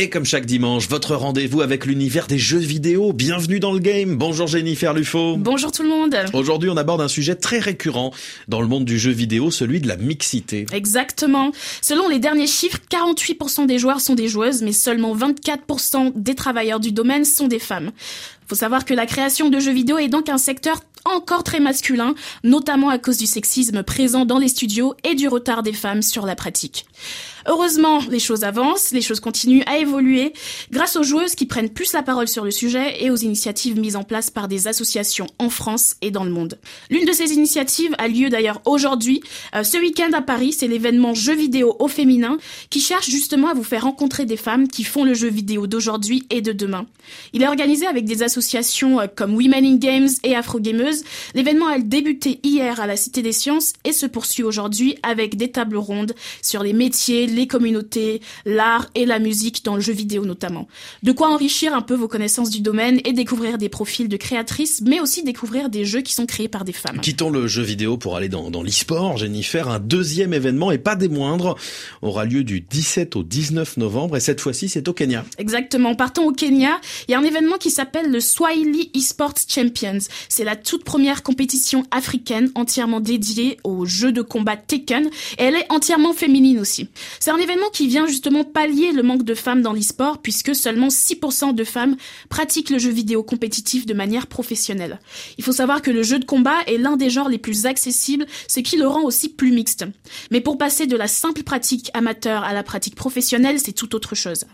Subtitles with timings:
[0.00, 3.12] Et comme chaque dimanche, votre rendez-vous avec l'univers des jeux vidéo.
[3.12, 4.16] Bienvenue dans le game.
[4.16, 5.36] Bonjour Jennifer Lufo.
[5.36, 6.16] Bonjour tout le monde.
[6.32, 8.10] Aujourd'hui, on aborde un sujet très récurrent
[8.48, 10.64] dans le monde du jeu vidéo, celui de la mixité.
[10.72, 11.52] Exactement.
[11.82, 16.80] Selon les derniers chiffres, 48% des joueurs sont des joueuses, mais seulement 24% des travailleurs
[16.80, 17.90] du domaine sont des femmes.
[18.46, 22.14] Faut savoir que la création de jeux vidéo est donc un secteur encore très masculin,
[22.44, 26.26] notamment à cause du sexisme présent dans les studios et du retard des femmes sur
[26.26, 26.86] la pratique.
[27.46, 30.32] Heureusement, les choses avancent, les choses continuent à évoluer
[30.70, 33.96] grâce aux joueuses qui prennent plus la parole sur le sujet et aux initiatives mises
[33.96, 36.58] en place par des associations en France et dans le monde.
[36.90, 39.22] L'une de ces initiatives a lieu d'ailleurs aujourd'hui,
[39.54, 42.36] euh, ce week-end à Paris, c'est l'événement Jeux vidéo au féminin
[42.68, 46.24] qui cherche justement à vous faire rencontrer des femmes qui font le jeu vidéo d'aujourd'hui
[46.30, 46.86] et de demain.
[47.32, 51.04] Il est organisé avec des associations euh, comme Women in Games et Afro Gameuse.
[51.34, 55.50] L'événement a débuté hier à la Cité des Sciences et se poursuit aujourd'hui avec des
[55.50, 60.24] tables rondes sur les métiers, les communautés, l'art et la musique dans le jeu vidéo
[60.24, 60.68] notamment.
[61.02, 64.82] De quoi enrichir un peu vos connaissances du domaine et découvrir des profils de créatrices,
[64.82, 67.00] mais aussi découvrir des jeux qui sont créés par des femmes.
[67.00, 69.68] Quittons le jeu vidéo pour aller dans, dans l'e-sport, Jennifer.
[69.68, 71.56] Un deuxième événement, et pas des moindres,
[72.02, 75.24] aura lieu du 17 au 19 novembre, et cette fois-ci, c'est au Kenya.
[75.38, 75.94] Exactement.
[75.94, 76.80] Partons au Kenya.
[77.08, 79.98] Il y a un événement qui s'appelle le Swahili eSports Champions.
[80.28, 85.06] C'est la toute première compétition africaine entièrement dédiée aux jeux de combat Tekken,
[85.38, 86.88] et elle est entièrement féminine aussi.
[87.18, 90.88] C'est un événement qui vient justement pallier le manque de femmes dans l'e-sport puisque seulement
[90.88, 91.96] 6% de femmes
[92.28, 95.00] pratiquent le jeu vidéo compétitif de manière professionnelle.
[95.38, 98.26] Il faut savoir que le jeu de combat est l'un des genres les plus accessibles,
[98.48, 99.84] ce qui le rend aussi plus mixte.
[100.30, 104.14] Mais pour passer de la simple pratique amateur à la pratique professionnelle, c'est tout autre
[104.14, 104.44] chose.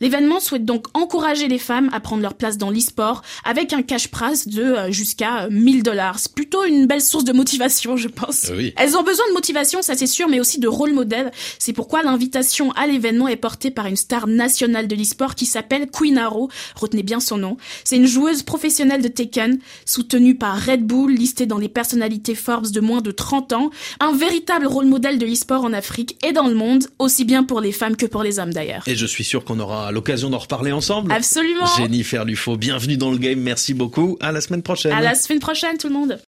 [0.00, 4.08] L'événement souhaite donc encourager les femmes à prendre leur place dans l'e-sport avec un cash
[4.08, 6.18] prize de euh, jusqu'à 1000 dollars.
[6.18, 8.50] C'est plutôt une belle source de motivation, je pense.
[8.54, 8.74] Oui.
[8.76, 11.30] Elles ont besoin de motivation, ça c'est sûr, mais aussi de rôle modèle.
[11.58, 15.88] C'est pourquoi l'invitation à l'événement est portée par une star nationale de l'e-sport qui s'appelle
[15.90, 16.50] Queen Arrow.
[16.74, 17.56] Retenez bien son nom.
[17.84, 22.70] C'est une joueuse professionnelle de Tekken, soutenue par Red Bull, listée dans les personnalités Forbes
[22.70, 23.70] de moins de 30 ans.
[24.00, 27.60] Un véritable rôle modèle de l'e-sport en Afrique et dans le monde, aussi bien pour
[27.60, 28.82] les femmes que pour les hommes d'ailleurs.
[28.86, 31.12] Et je suis sûr qu'on aura l'occasion d'en reparler ensemble.
[31.12, 31.66] Absolument.
[31.76, 33.38] Jennifer Lufo, bienvenue dans le game.
[33.40, 34.16] Merci beaucoup.
[34.20, 34.92] À la semaine prochaine.
[34.92, 36.18] À la semaine prochaine tout le monde.